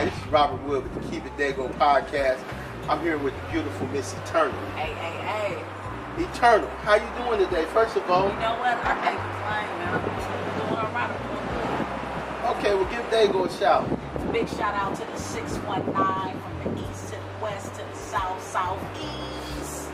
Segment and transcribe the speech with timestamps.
[0.00, 2.42] Hi, this is Robert Wood with the Keep It Daygo podcast.
[2.88, 4.54] I'm here with the beautiful Miss Eturnul.
[4.72, 6.24] Hey, hey, hey.
[6.24, 7.66] Eturnul, how you doing today?
[7.66, 8.78] First of all, You know what?
[8.78, 9.92] I can't complain, man.
[9.92, 12.56] I'm doing all right.
[12.56, 14.32] okay, well give Daygo a shout.
[14.32, 15.92] Big shout out to the 619
[16.40, 19.90] from the east to the west to the south, southeast.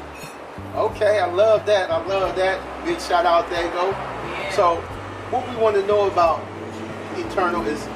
[0.76, 1.90] Okay, I love that.
[1.90, 2.84] I love that.
[2.84, 3.90] Big shout out, Daygo.
[3.90, 4.52] Yeah.
[4.52, 4.76] So,
[5.30, 6.46] what we want to know about
[7.16, 7.88] Eturnul is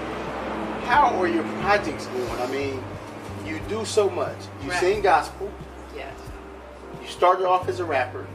[0.90, 2.30] how are your projects going?
[2.40, 2.82] I mean,
[3.46, 4.36] you do so much.
[4.64, 4.80] You Right.
[4.80, 5.48] sing gospel.
[5.94, 6.12] Yes.
[7.00, 8.26] You started off as a rapper.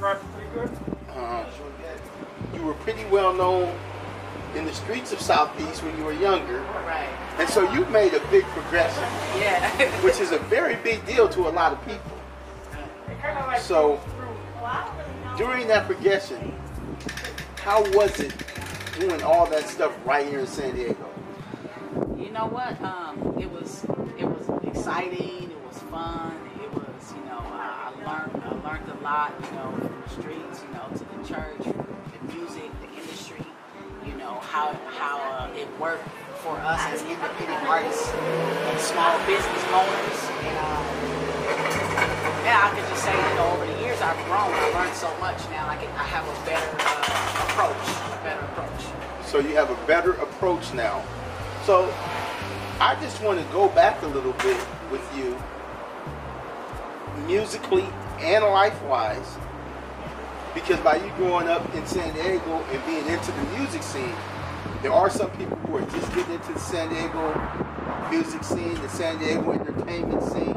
[0.00, 0.70] That's pretty good.
[1.14, 1.44] Uh,
[2.54, 3.72] you were pretty well known
[4.54, 6.60] in the streets of Southeast when you were younger.
[6.86, 7.08] Right.
[7.38, 9.02] And so you've made a big progression,
[9.38, 9.68] Yeah.
[10.02, 12.12] which is a very big deal to a lot of people.
[13.10, 14.00] It kind of like So-
[15.36, 16.54] During that progression,
[17.62, 18.32] how was it
[18.98, 20.96] doing all that stuff right here in San Diego?
[22.36, 22.76] You know what?
[22.84, 23.84] Um, it was
[24.20, 25.48] it was exciting.
[25.48, 26.36] It was fun.
[26.60, 29.32] It was you know I, I learned I learned a lot.
[29.40, 30.60] You know from the streets.
[30.60, 33.40] You know to the church, the music, the industry.
[34.04, 36.06] You know how how uh, it worked
[36.44, 40.20] for us as independent artists and small business owners.
[40.44, 40.84] And um,
[42.44, 44.52] yeah, I could just say you know over the years I've grown.
[44.52, 45.72] I learned so much now.
[45.72, 47.88] I can I have a better uh, approach.
[48.12, 49.24] A better approach.
[49.24, 51.02] So you have a better approach now.
[51.66, 51.92] So
[52.78, 54.56] I just want to go back a little bit
[54.92, 55.36] with you,
[57.26, 57.84] musically
[58.20, 59.36] and life-wise,
[60.54, 64.14] because by you growing up in San Diego and being into the music scene,
[64.80, 68.88] there are some people who are just getting into the San Diego music scene, the
[68.88, 70.56] San Diego entertainment scene,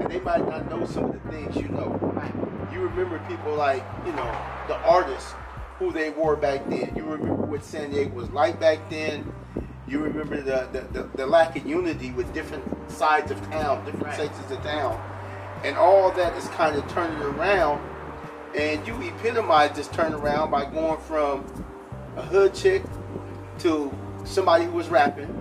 [0.00, 1.96] and they might not know some of the things you know.
[2.72, 5.32] You remember people like, you know, the artists
[5.78, 6.92] who they were back then.
[6.96, 9.32] You remember what San Diego was like back then.
[9.90, 14.06] You remember the, the, the, the lack of unity with different sides of town, different
[14.06, 14.16] Right.
[14.16, 15.02] sections of town.
[15.64, 17.84] And all that is kind of turning around.
[18.56, 21.44] And you epitomize this turnaround by going from
[22.16, 22.84] a hood chick
[23.58, 23.92] to
[24.24, 25.36] somebody who was rapping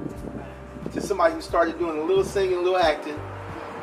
[0.93, 3.19] to somebody who started doing a little singing, a little acting,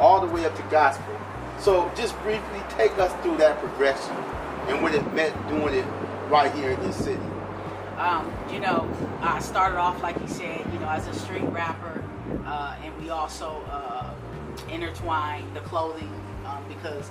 [0.00, 1.16] all the way up to gospel.
[1.60, 4.14] So just briefly take us through that progression
[4.68, 5.86] and what it meant doing it
[6.28, 7.22] right here in this city.
[7.98, 8.88] Um, you know,
[9.22, 12.04] I started off like you said, you know, as a street rapper,
[12.44, 14.12] uh, and we also uh,
[14.70, 16.12] intertwined the clothing
[16.44, 17.10] um, because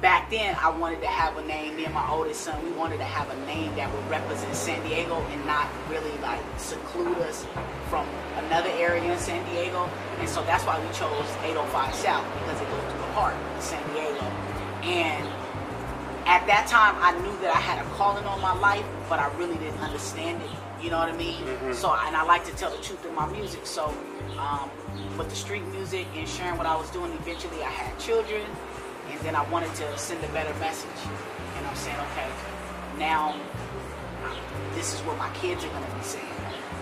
[0.00, 1.76] back then I wanted to have a name.
[1.76, 4.82] Me and my oldest son, we wanted to have a name that would represent San
[4.88, 7.46] Diego and not really like seclude us
[7.90, 8.06] from
[8.46, 9.88] another area in San Diego.
[10.18, 13.62] And so that's why we chose 805 South because it goes through the heart of
[13.62, 14.24] San Diego.
[14.82, 15.26] And
[16.26, 19.32] at that time I knew that I had a calling on my life, but I
[19.36, 20.50] really didn't understand it.
[20.82, 21.42] You know what I mean?
[21.72, 23.64] So, and I like to tell the truth in my music.
[23.64, 23.94] So,
[24.38, 24.68] um,
[25.16, 28.42] with the street music and sharing what I was doing, eventually I had children,
[29.10, 31.00] and then I wanted to send a better message.
[31.56, 32.28] And I'm saying, okay,
[32.98, 33.34] now
[34.74, 36.26] this is what my kids are gonna be saying.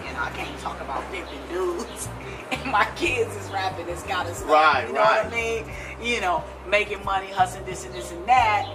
[0.07, 2.09] And I can't talk about pimping dudes.
[2.53, 4.51] And my kids is rapping this kind of stuff.
[4.51, 5.25] Right, you know right.
[5.25, 5.65] what I mean?
[6.01, 8.69] You know, making money, hustling this and this and that.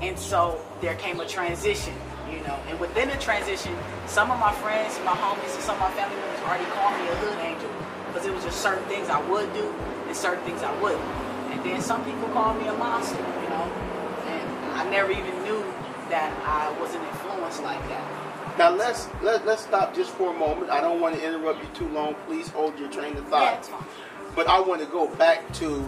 [0.00, 1.94] And so there came a transition,
[2.30, 2.58] you know.
[2.68, 6.16] And within the transition, some of my friends, my homies, and some of my family
[6.16, 7.70] members already called me a hood angel.
[8.06, 9.72] Because it was just certain things I would do
[10.06, 11.04] and certain things I wouldn't.
[11.52, 13.68] And then some people called me a monster, you know.
[14.26, 15.62] And I never even knew
[16.08, 18.58] that I was an influence like that.
[18.58, 20.70] Now let's let, let's stop just for a moment.
[20.70, 22.14] I don't want to interrupt you too long.
[22.26, 23.66] Please hold your train of thought.
[23.66, 23.84] fine.
[24.34, 25.82] But I want to go back to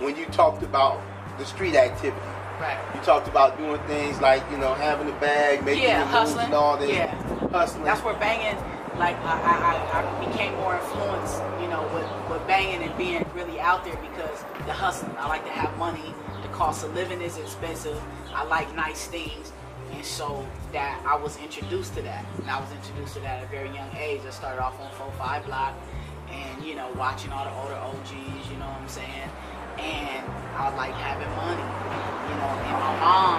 [0.00, 1.00] when you talked about
[1.38, 2.20] the street activity.
[2.60, 2.78] Right.
[2.94, 6.46] You talked about doing things like, you know, having a bag, making Yeah, hustling.
[6.46, 6.90] and all this.
[6.90, 7.14] Yeah.
[7.50, 7.84] Hustling.
[7.84, 8.56] That's where banging,
[8.98, 13.26] like I, I, I, I became more influenced, you know, with, with banging and being
[13.34, 15.14] really out there because the hustling.
[15.18, 16.14] I like to have money.
[16.42, 18.00] The cost of living is expensive.
[18.34, 19.52] I like nice things.
[19.92, 22.24] And so that I was introduced to that.
[22.38, 24.22] And I was introduced to that at a very young age.
[24.26, 25.74] I started off on 4-5 block
[26.30, 29.30] and, you know, watching all the older OGs, you know what I'm saying?
[29.78, 30.24] And
[30.56, 31.66] I like having money,
[32.28, 32.52] you know.
[32.66, 33.38] And my mom,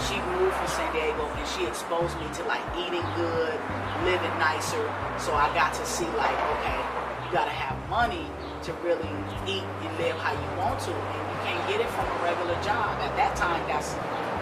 [0.00, 3.56] she moved from San Diego and she exposed me to like eating good,
[4.04, 4.82] living nicer.
[5.18, 6.78] So I got to see like, okay,
[7.24, 8.26] you gotta have money
[8.64, 9.12] to really
[9.46, 12.56] eat and live how you want to, and you can't get it from a regular
[12.64, 12.96] job.
[13.04, 13.92] At that time, that's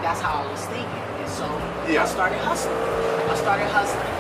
[0.03, 1.47] that's how I was thinking, and so
[1.91, 2.03] Yeah.
[2.03, 2.75] I started hustling.
[2.79, 4.15] I started hustling.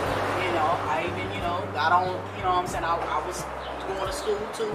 [0.46, 2.18] You know, I even you know got on.
[2.36, 3.42] You know, what I'm saying I, I was
[3.86, 4.70] going to school too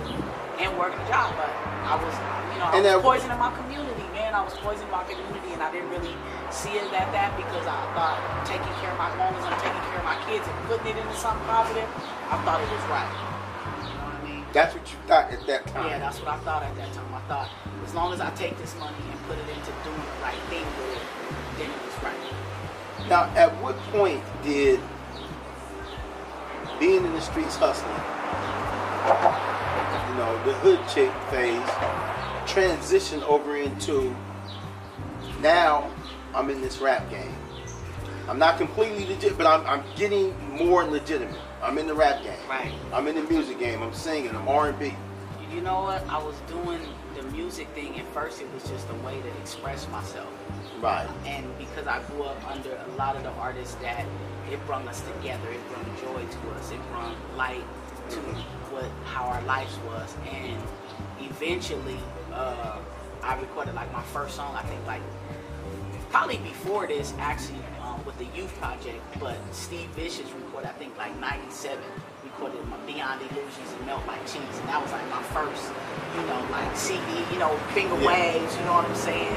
[0.59, 1.49] and working a job, but
[1.85, 2.13] I was
[2.53, 4.33] you know I And was that- poisoning my community, man.
[4.33, 6.15] I was poisoning my community, and I didn't really
[6.49, 9.99] see it at that because I thought taking care of my as I'm taking care
[10.01, 11.85] of my kids and putting it into something positive,
[12.31, 13.07] I thought it was right.
[13.07, 14.43] You know what I mean?
[14.53, 15.85] That's what you thought at that time.
[15.87, 17.09] Yeah, that's what I thought at that time.
[17.13, 17.49] I thought
[17.85, 20.65] as long as I take this money and put it into doing the right thing
[20.65, 21.05] with it,
[21.61, 22.23] then it was right.
[23.07, 24.79] Now, at what point did
[26.79, 27.93] being in the streets hustling,
[29.07, 31.69] you know, the hood chick phase,
[32.51, 34.15] transition over into
[35.41, 35.89] now
[36.33, 37.33] I'm in this rap game?
[38.27, 41.39] I'm not completely legit, but I'm, I'm getting more legitimate.
[41.61, 42.33] I'm in the rap game.
[42.49, 42.73] Right.
[42.93, 43.81] I'm in the music game.
[43.81, 44.35] I'm singing.
[44.35, 44.93] I'm R&B.
[45.53, 46.05] You know what?
[46.09, 46.81] I was doing
[47.15, 48.41] the music thing at first.
[48.41, 50.29] It was just a way to express myself.
[50.81, 51.09] Right.
[51.25, 54.05] and because I grew up under a lot of the artists that
[54.51, 57.63] it brought us together, it brought joy to us, it brought light
[58.09, 58.66] to mm-hmm.
[58.77, 60.61] What how our lives was, and
[61.19, 61.97] eventually
[62.33, 62.77] uh,
[63.23, 64.55] I recorded like my first song.
[64.55, 65.01] I think like
[66.09, 70.97] probably before this actually um, with the Youth Project, but Steve Vicious recorded I think
[70.97, 71.79] like '97
[72.23, 75.71] recorded my Beyond Illusions and Melt Like Cheese, and that was like my first,
[76.15, 77.01] you know, like CD,
[77.33, 78.07] you know, finger Yeah.
[78.07, 79.33] waves, you know what I'm saying?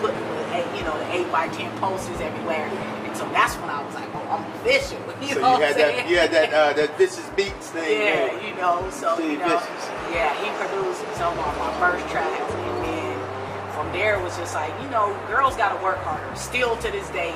[0.00, 2.70] Putting the eight, you know, the eight by ten posters everywhere,
[3.16, 4.98] so that's when I was like, oh, I'm official.
[5.24, 5.96] You So know you had I'm saying?
[5.96, 8.00] that, you had that, uh, that vicious beats thing.
[8.02, 8.46] Yeah, going.
[8.46, 9.84] you know, so Steve you know, Vicious.
[10.12, 14.54] yeah, he produced some of my first tracks, and then from there it was just
[14.54, 16.28] like, you know, girls got to work harder.
[16.36, 17.34] Still to this day,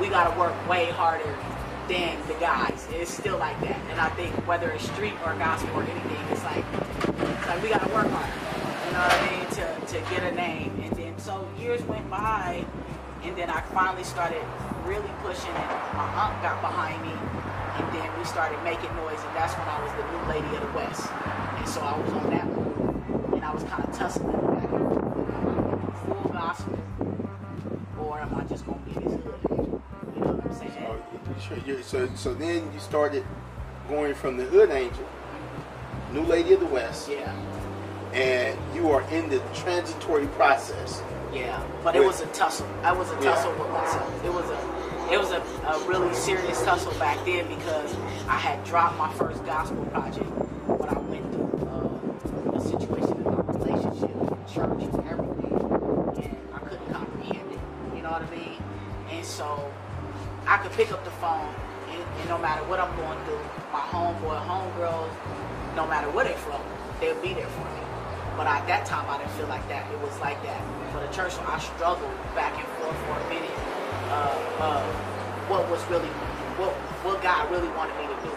[0.00, 1.34] we got to work way harder
[1.88, 2.86] than the guys.
[2.92, 6.44] It's still like that, and I think whether it's street or gospel or anything, it's
[6.44, 6.64] like,
[7.08, 8.38] it's like we got to work harder.
[8.86, 9.46] You know what I mean?
[9.58, 12.64] To to get a name, and then so years went by,
[13.24, 14.42] and then I finally started
[14.86, 19.34] really pushing, and my aunt got behind me, and then we started making noise, and
[19.36, 21.08] that's when I was the new lady of the West,
[21.58, 24.70] and so I was on that move, and I was kind of tussling back and
[24.70, 25.34] forth.
[25.34, 26.78] Am I gonna full gospel,
[28.00, 29.82] or am I just gonna be this hood angel?
[30.14, 30.72] You know what I'm saying?
[30.74, 33.24] So, you- sure you- so, so then you started
[33.88, 35.04] going from the hood angel,
[36.12, 37.32] new lady of the west, Yeah,
[38.14, 41.02] and you are in the transitory process.
[41.32, 42.66] yeah, but it was a tussle.
[42.82, 43.34] I was a Yeah.
[43.34, 44.24] tussle with myself.
[44.24, 47.92] It was a, it was a, a really serious tussle back then because
[48.28, 50.30] I had dropped my first gospel project,
[50.68, 54.10] but I went through uh, a situation in my relationship,
[54.46, 55.58] church, and everything,
[56.22, 57.58] and I couldn't comprehend it.
[57.96, 58.62] You know what I mean?
[59.10, 59.72] And so
[60.46, 61.52] I could pick up the phone,
[61.90, 65.10] and, and no matter what I'm going through, my homeboy, homegirls,
[65.74, 66.60] no matter where they from,
[67.00, 67.80] they'll be there for me.
[68.36, 69.90] But at that time, I didn't feel like that.
[69.92, 70.60] It was like that
[70.92, 71.32] for the church.
[71.34, 73.58] So I struggled back and forth for a minute.
[74.10, 74.82] Uh, uh,
[75.48, 76.08] what was really,
[76.58, 76.72] what
[77.04, 78.32] what God really wanted me to do,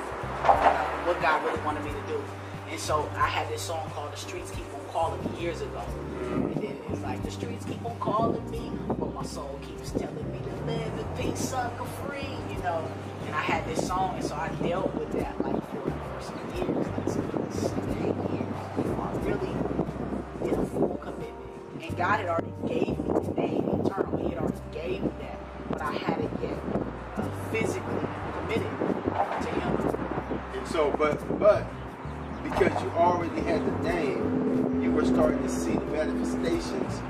[1.07, 2.21] what God really wanted me to do.
[2.69, 5.83] And so I had this song called "The Streets Keep on Calling Me" years ago.
[6.21, 10.31] And then it's like the streets keep on calling me, but my soul keeps telling
[10.31, 12.83] me to live in peace, sucker free, you know.
[13.25, 16.41] And I had this song, and so I dealt with that like for, for some
[16.55, 19.53] years, like some seven, eight years, before I really
[20.43, 21.35] did a full commitment.
[21.81, 24.17] And God had already gave me the name eternal.
[24.17, 26.59] He had already gave me that, but I hadn't yet
[27.15, 28.71] uh, physically committed
[29.41, 29.97] to Him.
[30.53, 31.65] And so, but but
[32.43, 37.01] because you already had the name, you were starting to see the manifestations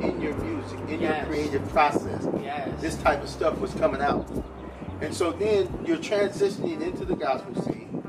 [0.00, 2.28] in your music, in your creative process.
[2.40, 2.80] Yes.
[2.80, 4.30] This type of stuff was coming out.
[5.00, 8.02] And so then you're transitioning into the gospel scene.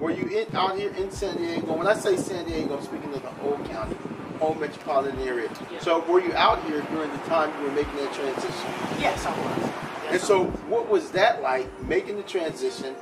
[0.00, 1.74] Were you in, out here in San Diego?
[1.76, 3.94] When I say San Diego, I'm speaking of the whole county,
[4.42, 5.48] whole metropolitan area.
[5.70, 5.78] Yeah.
[5.80, 8.70] So were you out here during the time you were making that transition?
[8.98, 9.58] Yes, I was.
[9.58, 10.60] Yes, And so, was.
[10.68, 12.94] what was that like making the transition?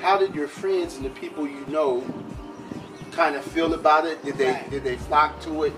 [0.00, 2.04] How did your friends and the people you know
[3.10, 4.24] kind of feel about it?
[4.24, 4.70] Did they Right.
[4.70, 5.72] did they flock to it?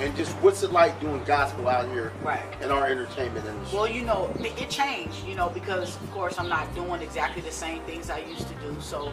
[0.00, 2.42] And just what's it like doing gospel out here Right.
[2.62, 3.78] in our entertainment industry?
[3.78, 7.42] Well, you know, it it changed, you know, because of course I'm not doing exactly
[7.42, 8.74] the same things I used to do.
[8.80, 9.12] So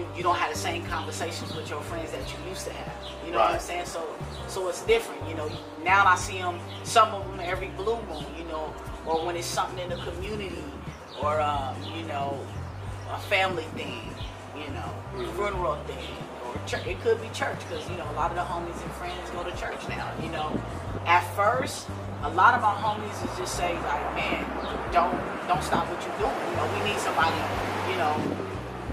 [0.00, 2.92] you, you don't have the same conversations with your friends that you used to have.
[3.24, 3.86] You know what I'm saying?
[3.86, 4.02] So
[4.48, 5.48] so it's different, you know.
[5.84, 8.72] Now I see them, some of them every blue moon, you know,
[9.06, 10.64] or when it's something in the community,
[11.22, 12.38] or um, you know,
[13.12, 14.02] a family thing,
[14.56, 15.34] you know, Mhm.
[15.36, 16.16] funeral thing,
[16.46, 16.86] or church.
[16.86, 19.42] It could be church because you know a lot of the homies and friends go
[19.44, 20.08] to church now.
[20.22, 20.48] You know,
[21.06, 21.86] at first,
[22.22, 24.44] a lot of my homies is just say like, man,
[24.92, 25.14] don't
[25.46, 26.40] don't stop what you're doing.
[26.50, 27.36] You know, we need somebody,
[27.90, 28.14] you know,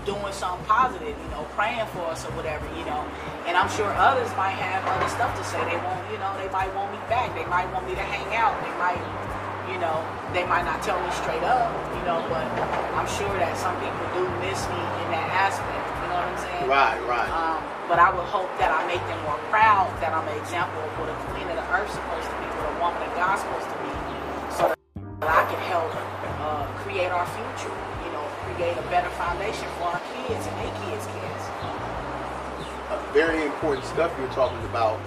[0.08, 1.12] doing something positive.
[1.12, 2.64] You know, praying for us or whatever.
[2.80, 3.04] You know,
[3.44, 5.60] and I'm sure others might have other stuff to say.
[5.68, 7.36] They won't, you know, they might want me back.
[7.36, 8.56] They might want me to hang out.
[8.64, 9.04] They might
[9.68, 10.00] you know,
[10.32, 12.48] they might not tell me straight up, you know, but
[12.96, 15.84] I'm sure that some people do miss me in that aspect.
[16.02, 16.66] You know what I'm saying?
[16.72, 17.28] right, right.
[17.28, 17.60] Um,
[17.92, 20.92] but I would hope that I make them more proud that I'm an example of
[21.00, 23.68] what a queen of the earth supposed to be, what a woman of God supposed
[23.68, 23.92] to be,
[24.56, 27.87] so that I can help uh, create our future.
[28.58, 31.44] Create a better foundation for our kids and their kids' kids.
[32.90, 35.00] Uh, very important stuff you're talking about.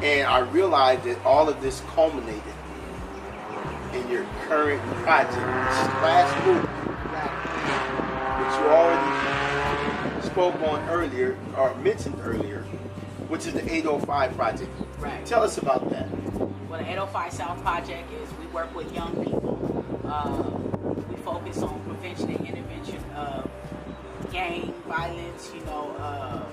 [0.00, 2.54] And I realized that all of this culminated
[3.94, 6.68] in your current project, Splash Movie,
[8.38, 12.62] which you already spoke on earlier, or mentioned earlier,
[13.26, 14.70] which is the 805 project.
[15.00, 15.26] Right.
[15.26, 16.08] Tell us about that.
[16.68, 19.84] Well, the 805 South Project is we work with young people.
[20.04, 20.73] Uh,
[21.24, 23.50] focus on prevention and intervention of
[24.30, 26.44] gang violence, you know, uh,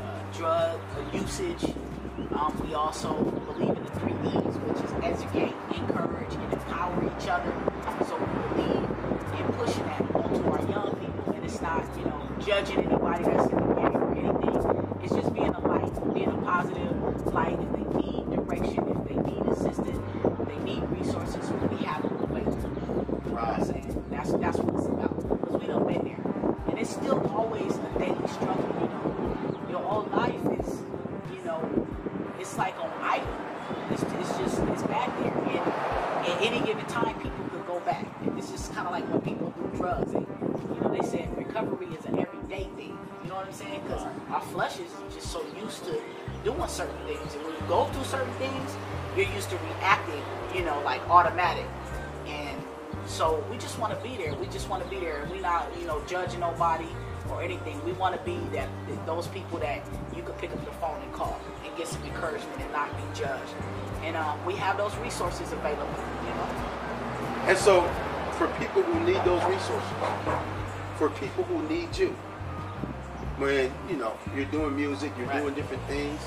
[0.00, 0.80] uh, drug
[1.12, 1.64] usage.
[2.32, 7.28] Um, we also believe in the three E's, which is educate, encourage, and empower each
[7.28, 7.52] other.
[8.06, 8.84] So we believe
[9.38, 13.50] in pushing that onto our young people, and it's not, you know, judging anybody that's
[13.50, 14.98] in the gang or anything.
[15.02, 17.58] It's just being a light, being a positive light.
[17.60, 19.98] If they need direction, if they need assistance,
[20.40, 23.22] if they need resources, we have them available.
[23.24, 24.04] You know what I'm saying?
[24.10, 25.40] That's that's what it's about.
[25.40, 26.20] Because we done been there.
[26.68, 29.66] And it's still always a daily struggle, you know.
[29.70, 30.82] Your whole life is,
[31.32, 31.60] you know,
[32.38, 33.28] it's like on idle.
[33.90, 35.32] It's, it's just, it's back there.
[35.32, 38.06] And at any given time, people could go back.
[38.22, 40.12] And it's just kind of like when people do drugs.
[40.12, 40.26] And,
[40.74, 41.06] you know, they
[41.68, 42.96] recovery is an everyday thing.
[43.22, 43.80] You know what I'm saying?
[43.86, 46.00] Because our flesh is just so used to
[46.44, 47.34] doing certain things.
[47.34, 48.76] And when you go through certain things,
[49.16, 50.22] you're used to reacting,
[50.54, 51.66] you know, like automatic.
[52.26, 52.62] And
[53.06, 54.34] so we just want to be there.
[54.34, 55.26] We just want to be there.
[55.30, 56.88] We're not, you know, judging nobody
[57.30, 57.82] or anything.
[57.84, 58.68] We want to be that
[59.04, 59.82] those people that
[60.16, 63.02] you could pick up the phone and call and get some encouragement and not be
[63.18, 63.52] judged.
[64.02, 66.48] And um, we have those resources available, you know.
[67.48, 67.82] And so,
[68.38, 70.57] for people who need those resources,
[70.98, 72.08] for people who need you,
[73.38, 75.40] when you know you're doing music, you're Right.
[75.40, 76.20] doing different things,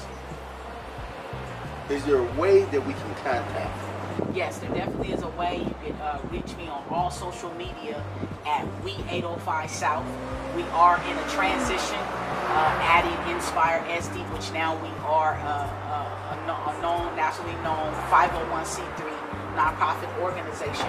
[1.89, 3.77] is there a way that we can contact?
[4.33, 5.57] Yes, there definitely is a way.
[5.57, 8.01] You can uh, reach me on all social media
[8.45, 10.05] at We805 South.
[10.55, 16.47] We are in a transition, uh, adding Inspire SD, which now we are uh, uh,
[16.47, 19.11] a, a known, nationally known 501c3
[19.55, 20.87] nonprofit organization.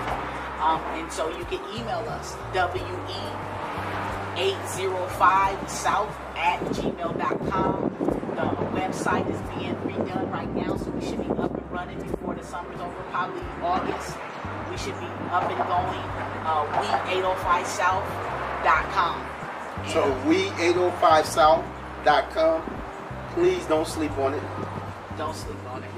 [0.62, 2.36] Um, and so you can email us,
[4.36, 7.90] we805south at gmail.com.
[8.34, 8.42] The
[8.78, 12.42] website is being redone right now, so we should be up and running before the
[12.44, 14.16] summer's over, probably August.
[14.70, 16.00] We should be up and going.
[16.44, 19.26] Uh, we805south.com.
[19.88, 22.62] So we805south.com.
[23.34, 24.42] Please don't sleep on it.
[25.18, 25.90] Don't sleep on it.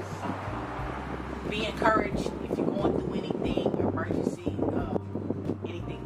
[1.49, 4.97] Be encouraged if you're going through anything, emergency, uh,
[5.67, 6.01] anything,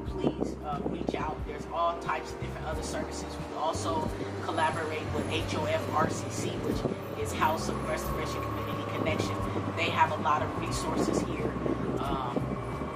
[0.70, 1.36] uh, reach out.
[1.48, 3.26] There's all types of different other services.
[3.50, 4.10] We also
[4.44, 9.36] collaborate with HOF RCC, which is House of Restoration Community Connection.
[9.76, 11.52] They have a lot of resources here.
[12.00, 12.36] Um,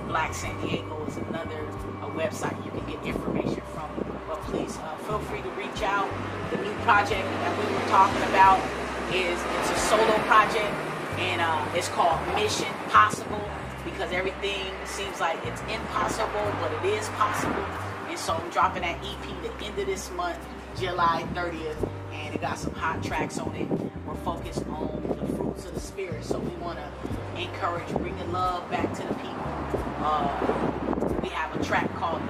[0.08, 1.62] Black San Diego is another
[2.04, 3.90] a website you can get information from.
[4.28, 6.10] But please uh, feel free to reach out.
[6.52, 8.60] The new project that we were talking about
[9.14, 10.74] is it's a solo project
[11.18, 13.23] and uh, it's called Mission Possible
[13.94, 17.64] because everything seems like it's impossible, but it is possible.
[18.10, 20.40] And so I'm dropping that EP the end of this month,
[20.80, 23.70] July 30th, and it got some hot tracks on it.
[24.06, 28.70] We're focused on the fruits of the spirit, so we want to encourage bringing love
[28.72, 29.46] back to the people.
[30.00, 32.22] Uh, we have a track called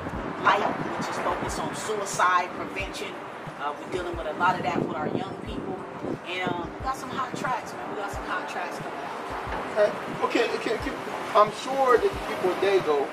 [0.44, 0.60] Light,
[0.98, 3.14] which is focused on suicide prevention.
[3.60, 5.80] Uh, we're dealing with a lot of that with our young people.
[6.28, 7.90] And uh, we got some hot tracks, man.
[7.92, 9.24] We got some hot tracks coming out.
[9.72, 10.78] Okay, okay, okay.
[11.36, 13.08] I'm sure that the people in Daygo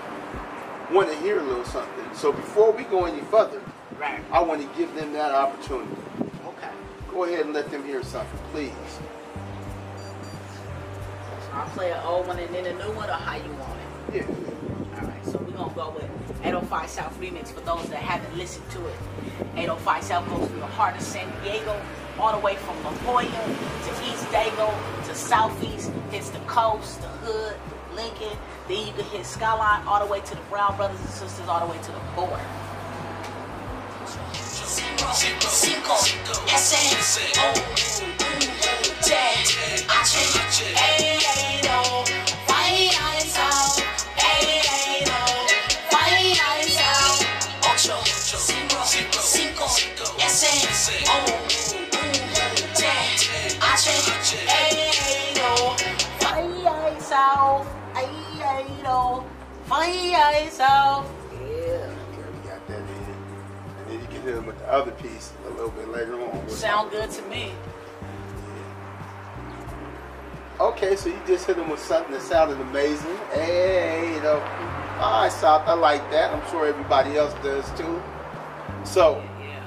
[0.92, 2.04] want to hear a little something.
[2.14, 3.60] So before we go any further,
[4.00, 4.24] Right.
[4.32, 5.94] I want to give them that opportunity.
[6.46, 6.70] Okay.
[7.10, 8.72] Go ahead and let them hear something, please.
[11.52, 13.78] I'll play an old one and then a new one, or how you want
[14.14, 14.16] it.
[14.16, 15.00] Yeah.
[15.02, 16.08] All right, so we're gonna go with
[16.42, 18.94] 805 South remix for those that haven't listened to it.
[19.56, 21.78] 805 South goes through the heart of San Diego,
[22.20, 24.68] all the way from La Jolla to East Daygo
[25.06, 27.56] to Southeast, hits the coast, the hood,
[27.94, 28.36] Lincoln.
[28.68, 31.66] Then you can hit Skyline all the way to the Brown Brothers and Sisters, all
[31.66, 32.44] the way to the border.
[34.36, 35.94] Cinco,
[36.52, 36.74] S,
[37.38, 37.52] O,
[39.00, 42.04] T, H, A, O,
[42.46, 43.80] fire is out,
[44.18, 44.30] A,
[45.06, 45.12] O,
[45.90, 46.36] fire
[46.84, 47.20] out,
[47.64, 50.44] ocho, cinco, cinco, S,
[51.08, 51.39] O,
[59.92, 61.04] Is out.
[61.32, 61.90] Yeah.
[61.90, 62.86] We got that in.
[62.86, 66.48] And then you can hit them with the other piece a little bit later on.
[66.48, 67.52] Sound good to me.
[70.60, 73.16] Okay, so you just hit them with something that sounded amazing.
[73.32, 74.38] Hey, you know,
[75.00, 76.32] all right, South, I like that.
[76.32, 78.00] I'm sure everybody else does too.
[78.84, 79.60] So, Yeah.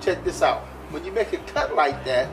[0.00, 0.60] check this out.
[0.90, 2.28] When you make a cut like that,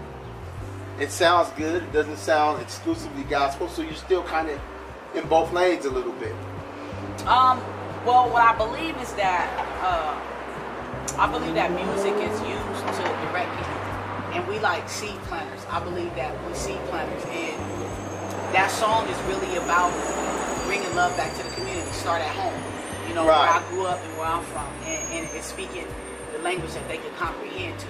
[1.00, 1.84] it sounds good.
[1.84, 4.60] It doesn't sound exclusively gospel, so you're still kind of
[5.16, 6.36] in both lanes a little bit.
[7.28, 7.60] Um,
[8.06, 9.48] well, what I believe is that
[9.84, 10.16] uh,
[11.20, 13.82] I believe that music is used to direct people,
[14.38, 15.66] and we like seed planters.
[15.70, 17.58] I believe that we seed planters, and
[18.56, 19.92] that song is really about
[20.66, 21.92] bringing love back to the community.
[21.92, 22.56] Start at home,
[23.10, 23.44] you know, Right.
[23.44, 25.88] where I grew up and where I'm from, and, and it's speaking
[26.32, 27.88] the language that they can comprehend to.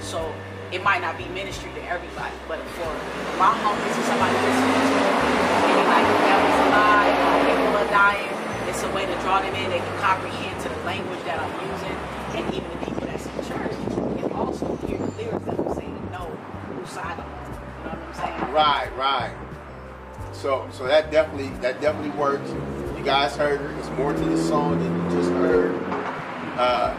[0.00, 0.32] So
[0.72, 2.88] it might not be ministry to everybody, but for
[3.36, 7.16] my homies and somebody listening to it, like families alive,
[7.48, 8.32] people are dying,
[8.78, 9.70] it's a way to draw them in.
[9.70, 11.96] They can comprehend to the language that I'm using,
[12.38, 13.72] and even the people that's in church
[14.20, 16.26] can also hear the lyrics that I'm saying and know
[16.76, 17.44] whose side I'm on.
[17.48, 18.52] You know what I'm saying?
[18.52, 19.34] Right, right.
[20.32, 22.48] So, so that definitely that definitely works.
[22.96, 23.60] You guys heard.
[23.80, 25.74] It's more to the song than you just heard.
[26.56, 26.94] Uh,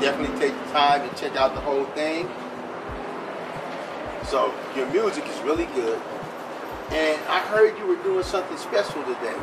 [0.00, 2.28] definitely take the time to check out the whole thing.
[4.24, 6.02] So your music is really good.
[6.92, 9.34] And I heard you were doing something special today.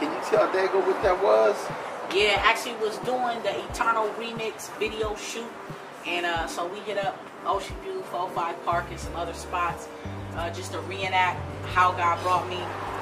[0.00, 1.54] Can you tell Daygo what that was?
[2.12, 5.46] Yeah, actually was doing the Eternal Remix video shoot.
[6.04, 9.86] And uh, so we hit up Ocean View, 45 Park, and some other spots
[10.34, 12.58] uh, just to reenact how God brought me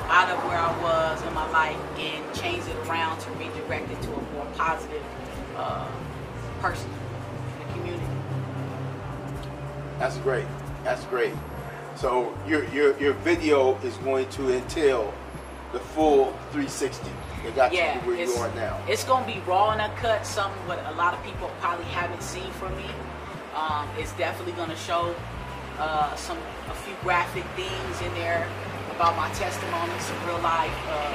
[0.08, 4.02] out of where I was in my life and change it around to redirect it
[4.02, 5.02] to a more positive
[5.56, 5.88] uh,
[6.60, 8.06] person in the community.
[9.98, 10.46] That's great.
[10.82, 11.32] That's great.
[11.96, 15.14] So your your your video is going to entail
[15.72, 17.10] the full 360.
[17.42, 18.82] They got yeah, you to where it's, you are now.
[18.88, 20.26] it's gonna be raw and uncut.
[20.26, 22.86] Something what a lot of people probably haven't seen from me.
[23.54, 25.14] Um, it's definitely gonna show
[25.78, 28.48] uh, some a few graphic things in there
[28.94, 31.14] about my testimony, some real life uh,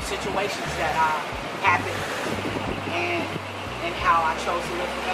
[0.00, 1.20] situations that uh,
[1.64, 2.00] happened,
[2.92, 3.24] and
[3.84, 5.04] and how I chose to live for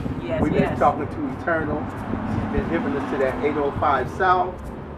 [0.00, 0.05] God.
[0.26, 0.78] Yes, We've been yes.
[0.78, 1.80] talking to Eturnul.
[2.34, 4.54] She's been hipping us to that 805 South.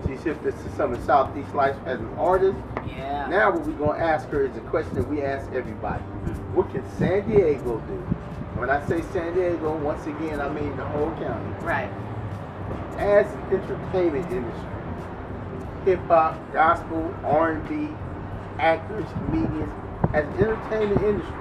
[0.06, 2.56] She's hipped us to some of Southeast Life as an artist.
[2.86, 3.26] Yeah.
[3.28, 6.02] Now what we're going to ask her is a question that we ask everybody.
[6.54, 7.94] What can San Diego do?
[8.58, 11.64] When I say San Diego, once again, I mean the whole county.
[11.64, 11.90] right.
[12.98, 14.68] As an entertainment industry,
[15.84, 17.88] hip hop, gospel, R&B,
[18.58, 19.72] actors, comedians,
[20.14, 21.34] as an entertainment industry,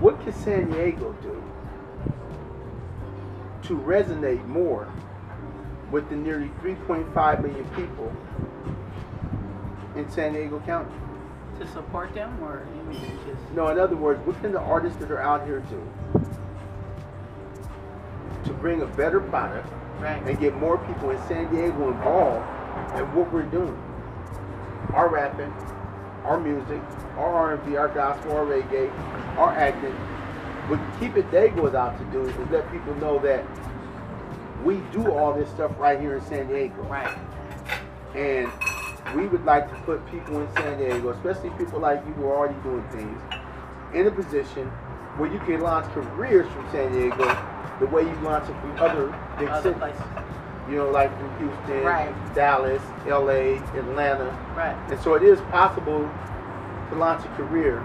[0.00, 1.33] what can San Diego do
[3.64, 4.92] to resonate more
[5.90, 8.12] with the nearly 3.5 million people
[9.96, 10.92] in San Diego County?
[11.58, 14.98] To support them, or you mean just No, in other words, what can the artists
[14.98, 15.82] that are out here do
[18.44, 19.66] to bring a better product
[20.00, 20.22] right?
[20.26, 22.44] and get more people in San Diego involved
[22.98, 23.80] in what we're doing?
[24.92, 25.52] Our rapping,
[26.24, 26.82] our music,
[27.16, 28.90] our R&B, our gospel, our reggae,
[29.38, 29.94] our acting.
[30.68, 33.44] What Keep It Daygo is out to do is let people know that
[34.64, 36.82] we do all this stuff right here in San Diego.
[36.84, 37.16] Right.
[38.14, 38.50] And
[39.14, 42.36] we would like to put people in San Diego, especially people like you who are
[42.36, 43.20] already doing things,
[43.92, 44.68] in a position
[45.18, 47.24] where you can launch careers from San Diego
[47.80, 49.06] the way you launch it from other
[49.38, 49.78] big Other cities.
[49.78, 50.02] places.
[50.70, 52.34] You know, like from Houston, Right.
[52.34, 54.30] Dallas, LA, Atlanta.
[54.56, 54.74] Right.
[54.90, 56.08] And so it is possible
[56.88, 57.84] to launch a career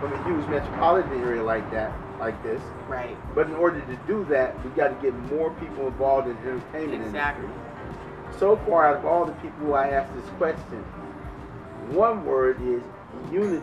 [0.00, 2.60] from a huge metropolitan area like that, like this.
[2.88, 3.16] Right.
[3.34, 6.50] But in order to do that, we got to get more people involved in the
[6.52, 7.44] entertainment Exactly.
[7.44, 8.38] industry.
[8.38, 10.82] So far, out of all the people who I asked this question,
[11.90, 12.82] one word is
[13.32, 13.62] unity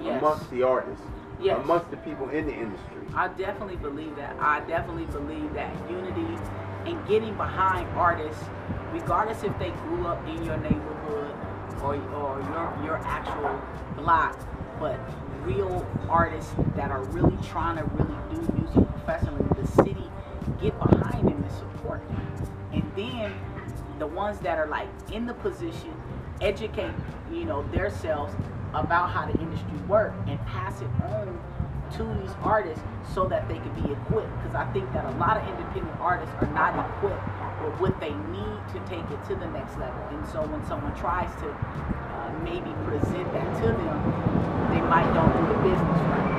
[0.00, 0.20] Yes.
[0.20, 1.04] amongst the artists,
[1.40, 1.58] Yes.
[1.62, 2.98] amongst the people in the industry.
[3.14, 4.34] I definitely believe that.
[4.40, 6.38] I definitely believe that unity
[6.86, 8.42] and getting behind artists,
[8.92, 11.34] regardless if they grew up in your neighborhood
[11.82, 13.60] or, or your, your actual
[13.96, 14.38] block,
[14.80, 14.98] but
[15.48, 20.04] real artists that are really trying to really do music professionally the city,
[20.60, 22.48] get behind them and support them.
[22.72, 23.34] And then
[23.98, 25.94] the ones that are like in the position,
[26.40, 26.92] educate,
[27.32, 28.34] you know, themselves
[28.74, 31.40] about how the industry work and pass it on
[31.96, 32.84] to these artists
[33.14, 34.30] so that they can be equipped.
[34.42, 37.24] Because I think that a lot of independent artists are not equipped
[37.64, 40.00] with what they need to take it to the next level.
[40.10, 41.48] And so when someone tries to
[42.42, 43.96] maybe present that to them,
[44.70, 46.34] they might don't do the business right.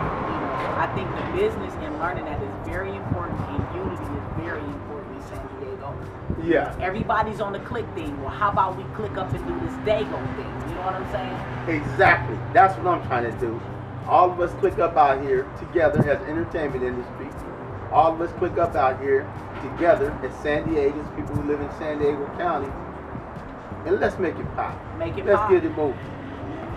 [0.80, 5.16] I think the business and learning that is very important, and unity is very important
[5.16, 5.92] in San Diego.
[6.42, 8.20] Yeah, Everybody's on the click thing.
[8.22, 10.70] Well, how about we click up and do this Daygo thing?
[10.70, 11.84] You know what I'm saying?
[11.84, 12.38] exactly.
[12.54, 13.60] That's what I'm trying to do.
[14.08, 17.28] All of us click up out here together as entertainment industry.
[17.92, 19.28] All of us click up out here
[19.62, 22.72] together as San Diegans, people who live in San Diego County,
[23.86, 24.78] and let's make it pop.
[24.98, 25.28] Make it pop.
[25.28, 25.52] Let's pop.
[25.52, 26.00] get it moving.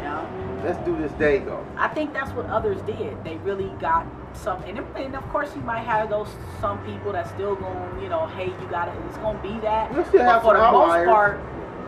[0.00, 0.62] Yeah.
[0.64, 1.64] Let's do this Daygo.
[1.76, 3.22] I think that's what others did.
[3.24, 6.28] They really got some, and, and of course you might have those
[6.60, 9.60] some people that still going, you know, hey, you got to It's going to be
[9.60, 9.92] that.
[9.92, 11.40] We'll still but have for the most part,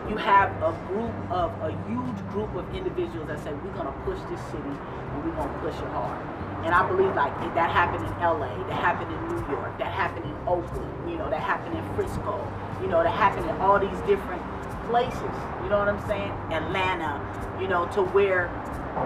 [0.09, 3.97] you have a group of a huge group of individuals that say we're going to
[4.03, 6.21] push this city and we're going to push it hard.
[6.65, 10.25] And I believe like that happened in LA, that happened in New York, that happened
[10.25, 12.41] in Oakland, you know, that happened in Frisco,
[12.81, 14.41] you know, that happened in all these different
[14.89, 15.21] places.
[15.63, 16.31] You know what I'm saying?
[16.51, 17.19] Atlanta,
[17.61, 18.47] you know, to where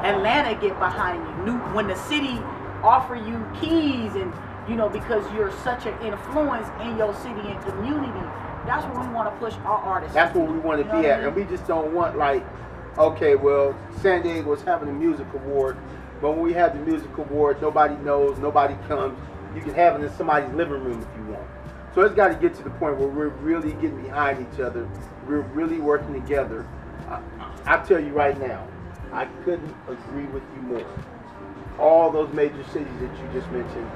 [0.04, 1.54] Atlanta get behind you.
[1.54, 2.40] New when the city
[2.84, 4.34] offer you keys and
[4.68, 8.20] you know because you're such an influence in your city and community.
[8.66, 10.14] That's what we want to push our artists.
[10.14, 11.94] That's where we want You to know be what I at, and we just don't
[11.94, 12.46] want like,
[12.98, 15.78] okay, well, San Diego's having a music award,
[16.22, 19.18] but when we have the music award, nobody knows, nobody comes.
[19.56, 21.48] You can have it in somebody's living room if you want.
[21.96, 24.88] So it's got to get to the point where we're really getting behind each other.
[25.30, 26.68] We're really working together.
[27.08, 27.22] I,
[27.68, 28.68] I tell you right now,
[29.14, 30.88] I couldn't agree with you more.
[31.78, 33.88] All those major cities that you just mentioned,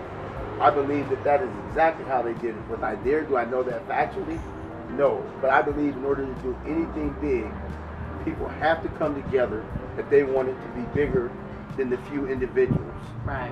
[0.61, 2.67] I believe that that is exactly how they did it.
[2.69, 3.23] Was I there?
[3.23, 4.39] Do I know that factually?
[4.91, 5.25] No.
[5.41, 7.51] But I believe in order to do anything big,
[8.23, 9.65] people have to come together
[9.97, 11.31] if they want it to be bigger
[11.77, 12.93] than the few individuals.
[13.25, 13.51] Right.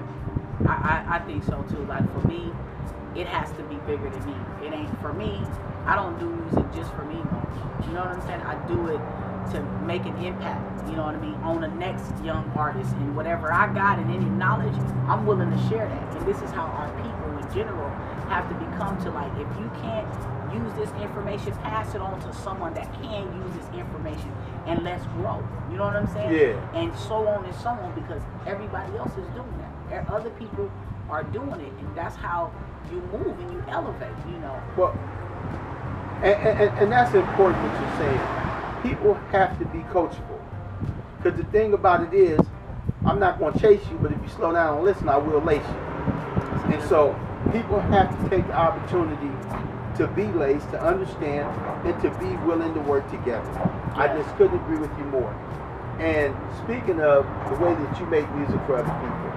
[0.67, 1.83] I, I, I think so too.
[1.85, 2.53] Like for me,
[3.15, 4.67] it has to be bigger than me.
[4.67, 5.41] It ain't for me.
[5.85, 7.17] I don't do music just for me.
[7.87, 8.41] You know what I'm saying?
[8.41, 9.01] I do it
[9.51, 10.87] to make an impact.
[10.89, 11.35] You know what I mean?
[11.43, 14.75] On the next young artist and whatever I got and any knowledge,
[15.07, 16.17] I'm willing to share that.
[16.17, 17.89] And this is how our people in general
[18.29, 20.07] have to become to like if you can't
[20.53, 24.31] use this information, pass it on to someone that can use this information
[24.67, 25.43] and let's grow.
[25.71, 26.33] You know what I'm saying?
[26.33, 26.79] Yeah.
[26.79, 29.53] and so on and so on because everybody else is doing
[29.89, 30.09] that.
[30.09, 30.71] Other people
[31.09, 32.51] are doing it, and that's how
[32.91, 34.15] you move and you elevate.
[34.27, 34.97] You know, Well,
[36.23, 38.83] and, and, and that's important what you're saying.
[38.83, 40.39] People have to be coachable.
[41.17, 42.39] Because the thing about it is,
[43.05, 45.41] I'm not going to chase you, but if you slow down and listen, I will
[45.41, 46.73] lace you.
[46.75, 47.15] And so
[47.51, 49.31] people have to take the opportunity
[49.97, 51.49] to be laced, to understand,
[51.85, 53.49] and to be willing to work together.
[53.95, 55.33] I just couldn't agree with you more.
[55.99, 59.31] And speaking of the way that you make music for other people,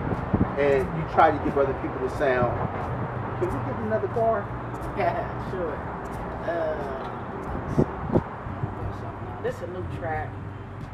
[0.62, 2.52] and you try to give other people the sound,
[3.40, 4.40] can we get another car?
[4.98, 5.93] yeah, sure.
[6.44, 6.76] Uh,
[9.42, 10.28] this is a new track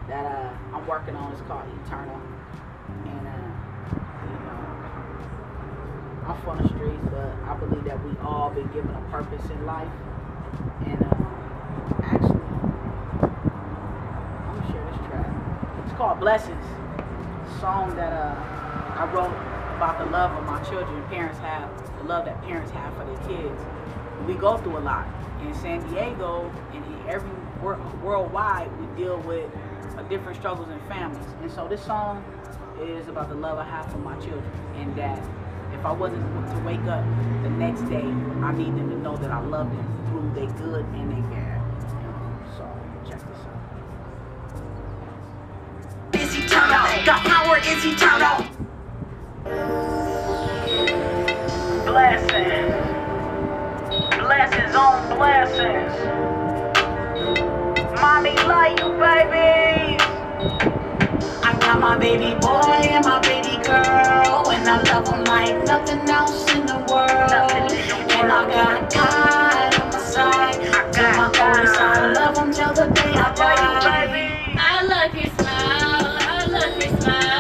[0.07, 1.33] that uh, I'm working on.
[1.33, 2.21] It's called Eternal,
[3.05, 3.51] and uh,
[4.31, 4.61] you know,
[6.29, 9.67] I'm from the streets, but I believe that we all been given a purpose in
[9.67, 9.91] life,
[10.87, 11.15] and uh,
[12.05, 12.47] actually,
[13.19, 15.31] I'm gonna share this track.
[15.85, 16.65] It's called Blessings.
[17.59, 18.37] Song that uh,
[19.01, 19.35] I wrote
[19.77, 21.03] about the love of my children.
[21.09, 23.61] Parents have the love that parents have for their kids.
[24.27, 25.07] We go through a lot
[25.43, 27.31] in San Diego and in every
[27.63, 28.71] worldwide.
[28.79, 29.51] We deal with
[30.09, 32.25] different struggles in families, and so this song
[32.81, 35.19] is about the love I have for my children, and that
[35.75, 37.05] if I wasn't to wake up
[37.43, 40.85] the next day, I need them to know that I love them through their good
[40.85, 41.61] and their bad.
[42.57, 42.65] So
[43.09, 43.61] check this out.
[46.15, 46.87] is eternal.
[47.05, 48.37] The power is eternal.
[48.39, 48.50] Blessings.
[55.21, 55.93] Blessings.
[58.01, 59.99] Mommy love you, baby.
[61.45, 66.09] I got my baby boy and my baby girl, and I love them like nothing
[66.11, 67.73] else in the world.
[68.13, 70.59] And I got God on my side.
[70.61, 74.57] With my voice, I love them till the day I die.
[74.59, 77.40] I love your smile, I love your smile.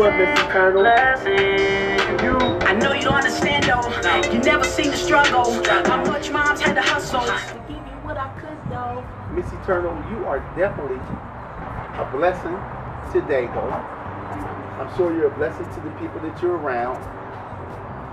[0.00, 0.50] Well, I what, Mr.
[0.50, 0.82] Colonel,
[2.24, 4.32] you I know you don't understand though.
[4.32, 5.62] You never seen the struggle.
[5.66, 7.20] How much moms had to hustle.
[7.20, 9.04] To give you what I could, though.
[9.34, 10.96] Miss Eturnul, you are definitely
[12.00, 12.56] a blessing
[13.12, 13.70] to Daygo.
[14.80, 16.96] I'm sure you're a blessing to the people that you're around.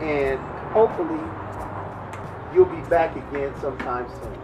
[0.03, 0.41] And
[0.73, 1.23] hopefully
[2.53, 4.37] you'll be back again sometime soon.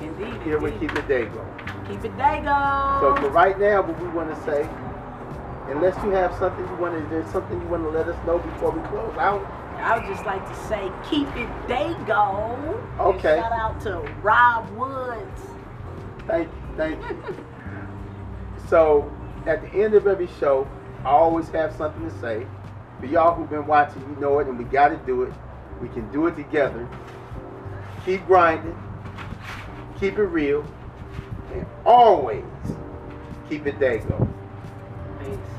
[0.00, 0.42] Indeed.
[0.42, 1.42] Here we keep it Daygo.
[1.88, 3.00] Keep it Daygo.
[3.00, 4.68] So for right now, what we want to say,
[5.68, 8.38] unless you have something you want to, there's something you want to let us know
[8.38, 9.44] before we close out.
[9.78, 12.74] I would just like to say, keep it Daygo.
[12.98, 13.36] And Okay.
[13.36, 15.42] shout out to Rob Woods.
[16.26, 16.76] Thank you.
[16.76, 17.36] Thank you.
[18.68, 19.12] So,
[19.46, 20.66] at the end of every show,
[21.04, 22.46] I always have something to say.
[23.00, 25.32] For y'all who've been watching, you know it, and we got to do it.
[25.82, 26.88] We can do it together.
[28.06, 28.76] Keep grinding.
[30.00, 30.64] Keep it real.
[31.52, 32.44] And always
[33.48, 34.26] keep it Daygo.
[35.20, 35.53] Peace.